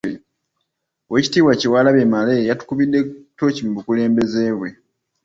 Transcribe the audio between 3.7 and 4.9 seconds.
bukulembeze bwe.